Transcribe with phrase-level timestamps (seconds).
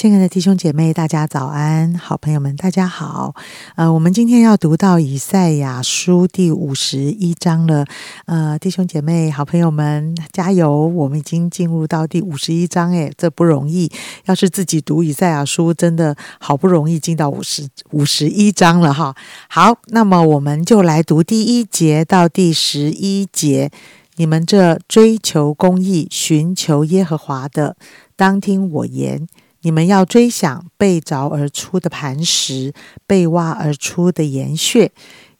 [0.00, 1.94] 亲爱的弟兄姐妹，大家早安！
[1.94, 3.34] 好朋友们，大家好。
[3.76, 7.84] 呃，我们今天要读到以赛亚书第五十一章了。
[8.24, 10.86] 呃，弟兄姐妹、好朋友们，加油！
[10.86, 13.92] 我们已经进入到第五十一章，诶，这不容易。
[14.24, 19.14] 要是自己读以赛亚书，真的好不容易进到五十五十一章了哈。
[19.50, 23.70] 好，那么我们就来读第一节到第十一节。
[24.16, 27.76] 你们这追求公义、寻求耶和华的，
[28.16, 29.28] 当听我言。
[29.62, 32.72] 你们要追想被凿而出的磐石，
[33.06, 34.92] 被挖而出的岩穴，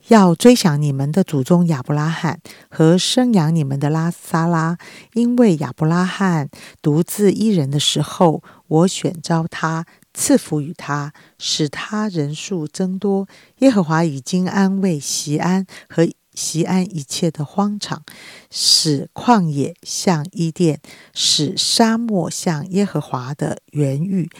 [0.08, 4.76] 要追想你们的祖宗亚伯拉罕和生养你们的拉撒拉，
[5.14, 6.50] 因为亚伯拉罕
[6.82, 13.26] 独自一人的时候，我选召他，赐福与他，使他人数增多。
[13.60, 16.06] 耶和华已经安慰席安和。
[16.40, 18.02] 西安一切的荒场，
[18.50, 20.80] 使旷野像伊甸，
[21.12, 24.30] 使沙漠像耶和华的原域，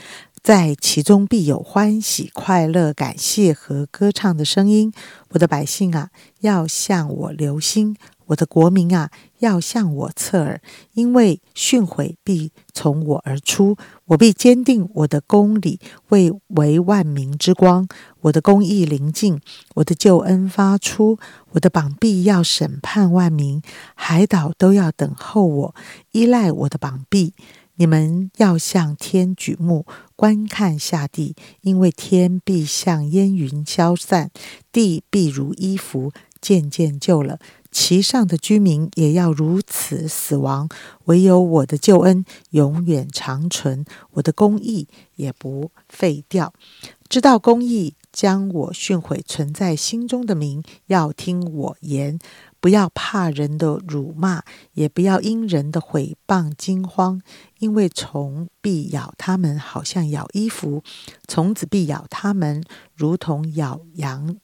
[0.42, 4.90] 在其中必有欢喜、快乐、感谢和歌唱的声音。
[5.32, 6.08] 我的百姓啊，
[6.40, 7.94] 要向我留心。
[8.30, 10.60] 我的国民啊，要向我侧耳，
[10.94, 17.88] 因为训诲必从我而出，我必坚定我的公理，为为万民之光。
[18.20, 19.40] 我的公义临近，
[19.74, 21.18] 我的救恩发出，
[21.52, 23.60] 我的膀臂要审判万民，
[23.94, 25.74] 海岛都要等候我，
[26.12, 27.34] 依赖我的膀臂。
[27.76, 34.30] 你们要向天举目，观看下地，因为天必像烟云消散，
[34.70, 37.38] 地必如衣服渐渐旧了。
[37.70, 40.68] 其上的居民也要如此死亡，
[41.04, 46.52] 唯有我的救恩永远长存，我的公义也不废掉。
[47.08, 52.18] 知道公义将我训诲存在心中的民，要听我言，
[52.60, 54.42] 不要怕人的辱骂，
[54.74, 57.20] 也不要因人的毁谤惊慌，
[57.58, 60.82] 因为虫必咬他们，好像咬衣服；
[61.26, 62.62] 虫子必咬他们，
[62.94, 64.36] 如同咬羊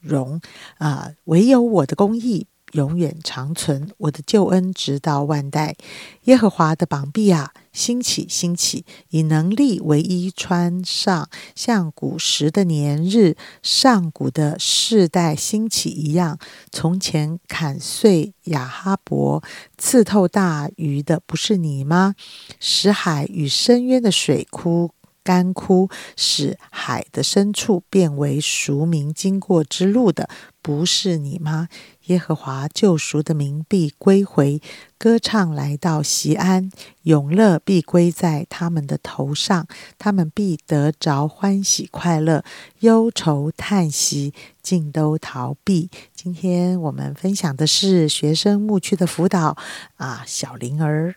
[0.00, 0.40] 绒。
[0.78, 2.46] 啊，唯有我的公义。
[2.72, 5.76] 永远长存，我的救恩直到万代。
[6.24, 16.38] 耶和华的膀臂啊，兴起，兴起，以能力为衣穿上，像古时的年日，上古的世代兴起一样。
[16.70, 19.42] 从前砍碎亚哈伯，
[19.78, 22.14] 刺透大鱼的，不是你吗？
[22.58, 24.90] 使海与深渊的水枯
[25.24, 30.28] 干枯，使海的深处变为熟民经过之路的，
[30.60, 31.68] 不是你吗？
[32.06, 34.60] 耶和华救赎的民必归回，
[34.98, 36.70] 歌唱来到西安，
[37.02, 39.68] 永乐必归在他们的头上，
[39.98, 42.44] 他们必得着欢喜快乐，
[42.80, 45.88] 忧愁叹息尽都逃避。
[46.12, 49.56] 今天我们分享的是学生牧区的辅导
[49.96, 51.14] 啊，小灵儿。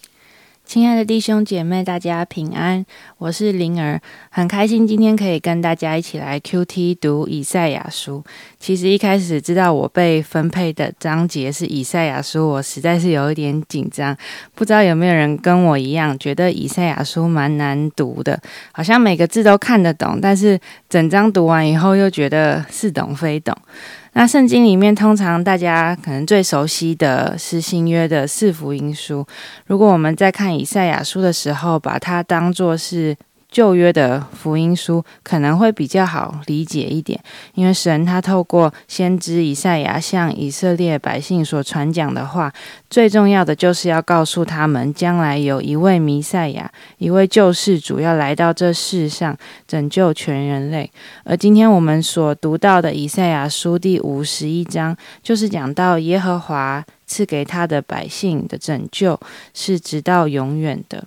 [0.66, 2.84] 亲爱的弟兄姐妹，大家平安，
[3.20, 8.24] 我是灵儿，很开心今天可以跟大家一起来 Q T 读以赛亚书。
[8.60, 14.18] 其实一开始知道我被分配的章节是以赛亚书，我实在是有一点紧张。
[14.56, 20.60] 不知道有没有人跟我一样，觉得以赛亚书蛮难读的，好像每个字都看得懂，但是
[20.90, 23.56] 整章读完以后又觉得似懂非懂。
[24.18, 29.28] 那圣经里面通常大家可能最熟悉的是新约的四福音书。
[29.68, 33.16] 如果我们在看以赛亚书的时候，把它当作是。
[33.56, 37.18] 旧约的福音书可能会比较好理解一点，
[37.54, 42.52] 因为神他透过先知以赛亚向以色列百姓所传讲的话，
[42.90, 49.34] 最重要的就是要告诉他们，将来有一位弥赛亚，一位救世主要来到这世上
[49.66, 50.92] 拯救全人类。
[51.24, 54.94] 而今天我们所读到的以赛亚书第五十一章，
[55.24, 59.18] 就是讲到耶和华赐给他的百姓的拯救
[59.54, 61.06] 是直到永远的。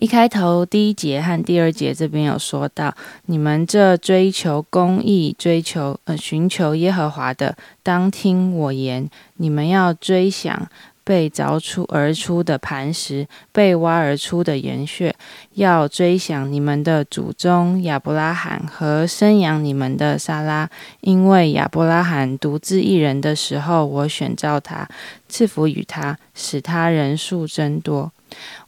[0.00, 2.94] 一开头第一节和第二节这边有说到，
[3.26, 9.10] 你们这追求公义、追求呃寻求耶和华的，当听我言。
[9.38, 10.70] 你们要追想
[11.02, 15.12] 被凿出而出的磐石，被挖而出的岩穴，
[15.54, 24.88] 要追想你们的祖宗亚伯拉罕和生养你们的撒拉，因为亚伯拉罕独自一人的时候，我选召他，
[25.28, 28.12] 赐福与他，使他人数增多。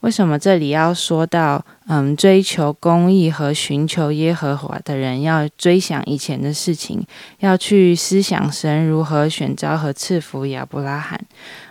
[0.01, 7.05] 为什么这里要说到，嗯，追求公义和寻求耶和华的人要追想以前的事情，
[7.41, 11.21] 要去思想神如何选召和赐福亚伯拉罕？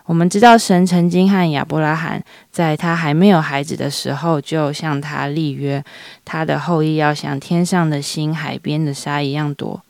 [0.05, 5.83] 我们知道神曾经和亚伯拉罕在他还没有孩子的时候，就向他立约，
[6.25, 9.81] 他的后裔要像天上的星、海边的沙一样多。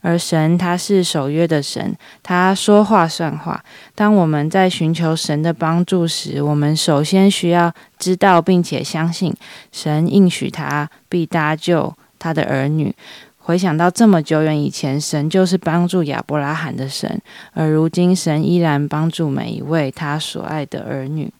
[0.00, 3.62] 而神他是守约的神，他说话算话。
[3.94, 9.34] 当我们在寻求神的帮助时，我们首先需要知道并且相信
[9.72, 12.94] 神应许他必搭救他的儿女。
[13.38, 17.20] 回想到这么久远以前，神就是帮助亚伯拉罕的神，
[17.52, 21.32] 而如今神依然帮助每一位他所爱的儿女。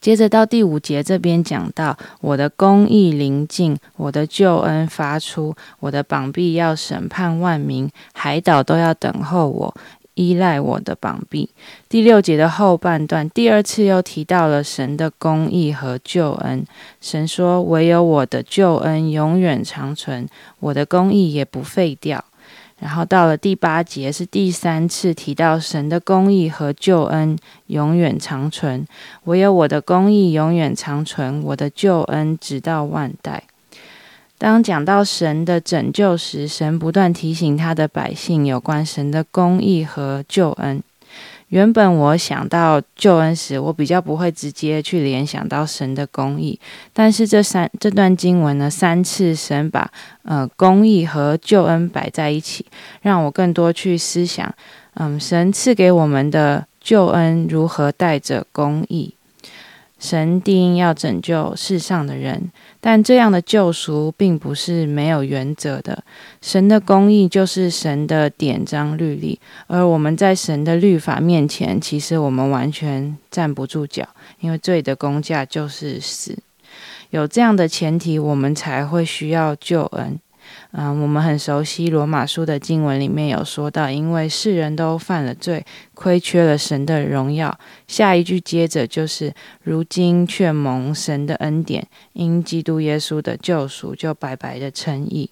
[0.00, 9.74] 接着到第五节这边讲到，我的公义临近，我的救恩发出，我的膀臂要审判万民，海岛都要等候我，
[10.14, 11.50] 依赖我的膀臂。
[11.88, 16.64] 第六节的后半段，第二次又提到了神的公义和救恩。
[17.00, 20.28] 神说：“唯有我的救恩永远长存，
[20.60, 22.24] 我的公义也不废掉。”
[22.80, 27.36] 然后到了第八节，是第三次提到神的公义和救恩
[27.66, 28.86] 永远长存。
[29.24, 33.42] 唯有我的公义永远长存，我的救恩直到万代。
[34.38, 40.80] 当讲到神的拯救时，神不断提醒他的百姓有关神的公义和救恩。
[41.48, 46.60] 原本我想到救恩时，我比较不会直接去联想到神的公义，
[46.92, 49.90] 但是这三这段经文呢，三次神把
[50.24, 52.66] 呃公义和救恩摆在一起，
[53.00, 54.54] 让我更多去思想，
[54.94, 59.14] 嗯，神赐给我们的救恩如何带着公义。
[59.98, 62.50] 神定要拯救世上的人，
[62.80, 66.04] 但这样的救赎并不是没有原则的。
[66.40, 74.06] 神的公义就是神的典章律例，而我们在神的律法面前，其实我们完全站不住脚，
[74.40, 76.38] 因为罪的公价就是死。
[77.10, 80.20] 有这样的前提，我们才会需要救恩。
[80.72, 85.64] 嗯，我们很熟悉罗马书的经文里面有说到，因为世人都犯了罪，
[85.94, 87.58] 亏缺了神的荣耀。
[87.86, 95.30] 下一句接着就是，如今却蒙神的恩典，因基督耶稣的救赎，就白白的称义。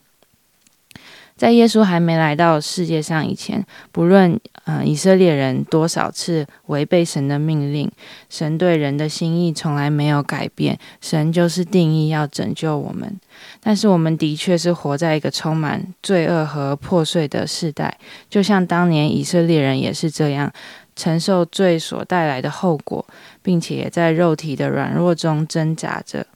[1.36, 7.90] 在耶稣还没来到世界上以前，不论呃以色列人多少次违背神的命令，
[8.30, 10.78] 神对人的心意从来没有改变。
[11.00, 13.20] 神就是定义要拯救我们，
[13.60, 17.98] 但是我们的确是活在一个充满罪恶和破碎的时代，
[18.30, 20.50] 就像当年以色列人也是这样
[20.94, 23.04] 承受罪所带来的后果，
[23.42, 26.26] 并且也在肉体的软弱中挣扎着。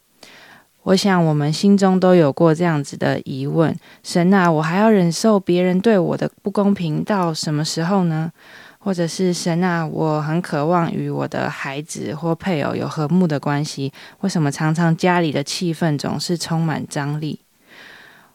[0.83, 8.33] 我想，我们心中都有过这样子的疑问：神啊，我还要忍受别人对我的不公平到什么时候呢？
[8.79, 17.41] 或者是神啊，我很渴望与我的孩子或配偶有和睦的关系，为什么常常家里的气氛总是充满张力？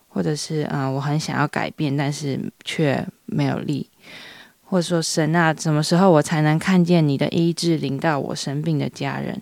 [0.08, 3.90] 或者是嗯，我很想要改变，但是却没有力？
[4.64, 9.42] 或者说，神啊，什么时候我才能看见你的医治临到我生病的家人？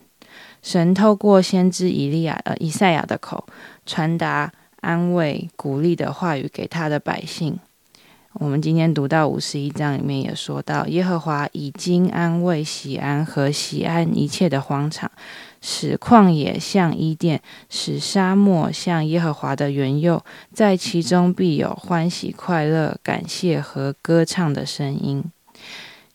[0.62, 3.46] 神透过先知以利亚、呃以赛亚的口，
[3.86, 4.52] 传达
[4.82, 7.60] 安慰、鼓励的话语给他的百姓。
[8.34, 15.12] 我们今天读到五十一章里面也说到，耶和华已经安慰喜安和喜安一切的荒场，
[15.62, 17.40] 使旷野像伊甸，
[17.70, 20.20] 使沙漠像耶和华的园囿，
[20.52, 25.24] 在其中必有欢喜快乐、感谢和歌唱的声音。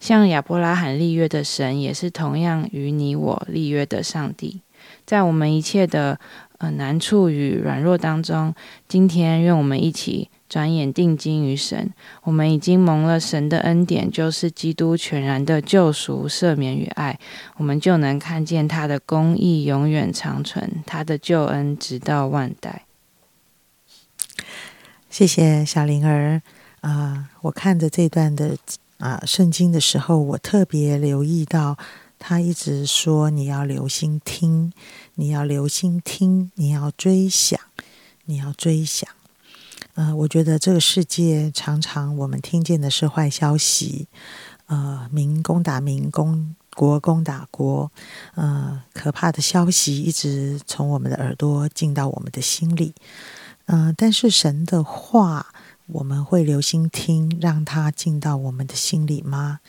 [0.00, 4.62] 像亚伯拉罕立约的神，也是同样与你我立约的上帝。
[5.04, 6.18] 在我们一切的
[6.58, 8.54] 呃难处与软弱当中，
[8.86, 11.92] 今天愿我们一起转眼定睛于神。
[12.22, 17.18] 我们已经蒙了神的恩典，就是基督全然的救赎、赦免与爱，
[17.56, 22.84] 我们就能看见他的公义永远长存，他的救恩直到万代。
[25.10, 26.40] 谢谢小灵儿
[26.82, 27.30] 啊！
[27.42, 28.56] 我看着这段的。
[28.98, 31.78] 啊，圣经的时候，我特别留意到，
[32.18, 34.72] 他一直说你要留心听，
[35.14, 37.60] 你要留心听，你要追想，
[38.24, 39.08] 你要追想。
[39.94, 44.08] 呃，我觉得这个世界常常我们听见的是坏消息，
[44.66, 47.92] 呃，民攻打民，攻国攻打国，
[48.34, 52.92] 呃，可怕的消息一直从我们的耳朵进到我们的心里。
[53.66, 55.54] 嗯，但是神的话。
[55.88, 59.60] 我们会留心听，让它进到我们的心里吗？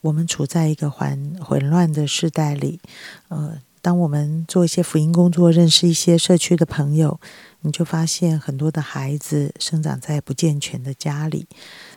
[0.00, 2.80] 我们处在一个混混乱的时代里，
[3.28, 7.20] 呃，当我们做一些福音工作，认识一些社区的朋友，
[7.60, 11.46] 你就发现很多的孩子生长在不健全的家里。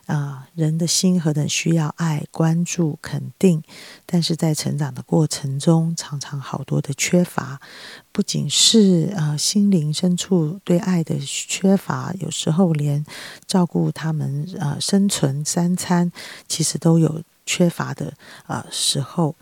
[0.05, 3.63] 啊，人的心何等需要爱、关注、肯定，
[4.05, 7.61] 但是在成长的过程中，常常好多的缺乏，
[8.11, 13.05] 不仅是呃心灵深处对爱的缺乏，有时候连
[13.47, 16.11] 照顾他们呃生存三餐，
[16.49, 18.13] 其实都有缺乏的
[18.47, 19.35] 呃时候。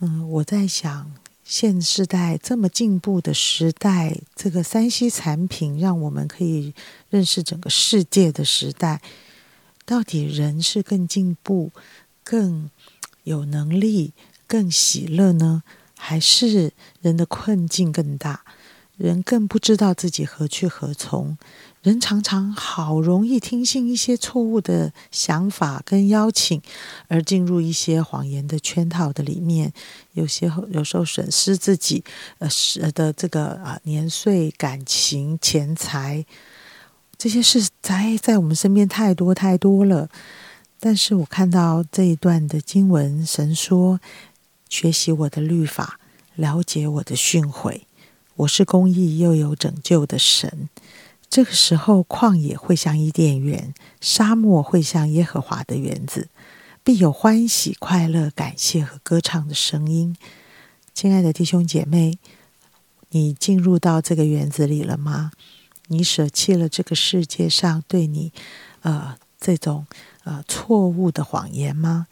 [0.00, 1.12] 嗯，我在想，
[1.44, 6.74] 现时代这么进步的时代，这个三 C 产品让我们可以
[7.10, 9.02] 认识整个世界的时代。
[9.86, 11.72] 到底人是更进步、
[12.22, 12.68] 更
[13.22, 14.12] 有能力、
[14.46, 15.62] 更喜乐呢，
[15.96, 18.42] 还是人的困境更大？
[18.96, 21.36] 人更不知道自己何去何从？
[21.82, 26.60] 人常常好容易听信一些错误的想法跟邀请，
[27.06, 29.72] 而进入一些谎言的圈套的里面。
[30.14, 32.02] 有些有时候损失自己
[32.38, 36.24] 呃的这个啊年岁、感情、钱财
[37.18, 40.08] 这些事，在在我们身边太多太多了。
[40.78, 43.98] 但是我看到这一段的经文，神说
[44.68, 45.98] ：“学习我的律法，
[46.34, 47.80] 了解我的训诲，
[48.36, 50.68] 我是公义又有拯救的神。”
[51.30, 56.28] 这个时候，旷野会像伊甸园，沙漠会像耶和华的园子，
[56.84, 60.14] 必有欢喜、快乐、感谢和歌唱的声音。
[60.94, 62.18] 亲爱的弟兄姐妹，
[63.10, 65.32] 你进入到这个园子里了吗？
[65.88, 68.32] 你舍弃了这个世界上对你
[68.82, 69.86] 呃这种
[70.24, 72.06] 呃错误的谎言吗？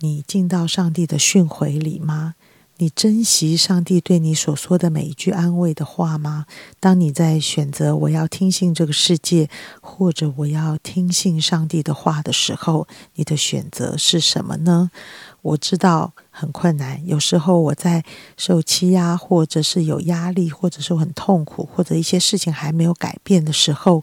[0.00, 2.34] 你进到上帝的训诲里吗？
[2.80, 6.46] 你珍惜上帝对你所说的每一句安慰的话吗？
[6.78, 9.50] 当你在选择我要听信这个世界，
[9.80, 14.92] 或者我要听信上帝的话的时候，你的选择是什么呢？
[15.42, 18.04] 我知道很困难，有时候我在
[18.36, 24.02] 受欺压，或者是有压力，或者是很痛苦，或者一些事情还没有改变的时候，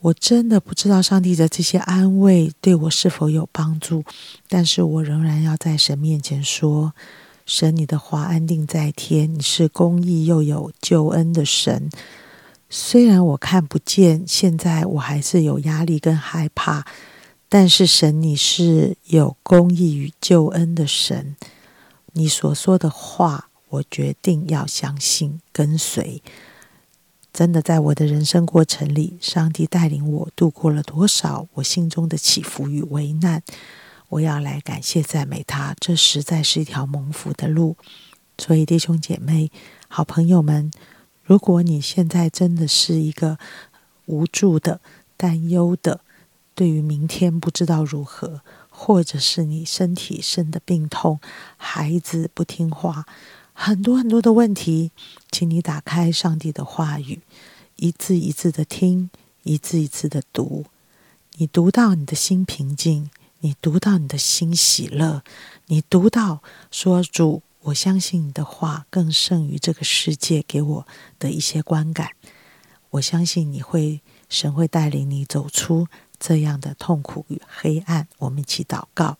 [0.00, 4.04] 我真的不知道上帝的这些安慰对我是否有帮助。
[4.48, 6.92] 但是我仍然要在神面前说。
[7.50, 11.88] 神，你的话安定在天，你是公义又有救恩的神。
[12.68, 16.84] 虽然我看不见，现在我还是有压力跟害怕，
[17.48, 21.36] 但是神，你是有公义与救恩的神。
[22.12, 26.22] 你所说的话，我决定要相信跟随。
[27.32, 33.42] 真的，在我的人生过程里，上帝带领我度过了多少我心中的起伏与危难。
[34.08, 37.76] 我要来感谢赞美他，这实在是一条蒙福的路。
[38.38, 39.50] 所以弟兄姐妹、
[39.86, 40.70] 好朋友们，
[41.22, 43.38] 如果你现在真的是一个
[44.06, 44.80] 无助的、
[45.16, 46.00] 担忧的，
[46.58, 51.20] 对于明天不知道如何，或者是你身体生的病痛，
[51.56, 53.06] 孩子不听话，
[53.52, 54.90] 很多很多的问题，
[55.30, 57.20] 请你打开上帝的话语，
[57.76, 59.08] 一字一字的听，
[59.44, 60.64] 一字一字的读，
[61.36, 63.08] 你读到你的心平静。
[63.40, 65.22] 你读到你的心喜乐，
[65.66, 70.86] 你读到说主，我相信你的话更胜于这个世界给我
[71.20, 72.10] 的一些观感。
[72.90, 75.86] 我相信你会，神会带领你走出
[76.18, 78.08] 这样的痛苦与黑暗。
[78.18, 79.16] 我们一起祷告，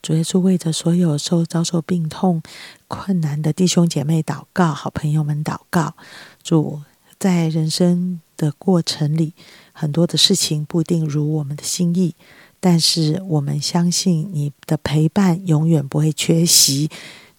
[0.00, 2.42] 主耶稣为着所有受遭受病痛
[2.88, 5.94] 困难的弟兄姐妹祷告，好朋友们祷告。
[6.42, 6.82] 主
[7.18, 9.34] 在人生的过程里。
[9.74, 12.14] 很多的事情不一定如我们的心意，
[12.60, 16.90] 但是我们相信你的陪伴永远不会缺席。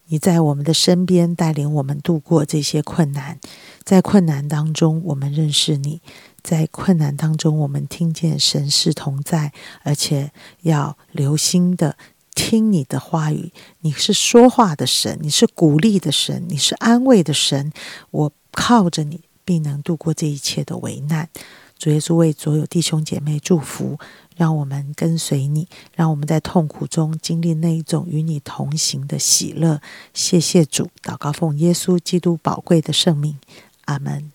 [0.07, 3.39] 你在我们的身边，带领我们度过这些困难。
[3.83, 6.01] 在困难当中，我们认识你；
[6.43, 10.31] 在困难当中，我们听见神是同在，而且
[10.63, 11.95] 要留心的
[12.35, 13.53] 听你的话语。
[13.79, 17.71] 你是说话的神，你是鼓励的神，你是安慰的神。
[18.11, 21.29] 我靠着你，必能度过这一切的危难。
[21.77, 23.97] 主耶稣为所有弟兄姐妹祝福，
[24.35, 29.81] 让我们跟随你，让我们在痛苦中经历那一种与你同行的喜乐。
[30.13, 33.37] 谢谢主，祷告奉耶稣基督宝贵的圣名，
[33.85, 34.31] 阿门。